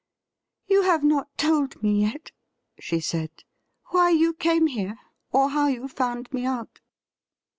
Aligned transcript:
'You 0.67 0.81
have 0.81 1.03
not 1.03 1.37
told 1.37 1.83
me 1.83 2.01
yet,' 2.01 2.31
she 2.79 2.99
said,' 2.99 3.29
why 3.91 4.09
you 4.09 4.33
came 4.33 4.65
here, 4.65 4.97
or 5.31 5.49
how 5.51 5.67
you 5.67 5.87
found 5.87 6.33
me 6.33 6.43
out.' 6.43 6.79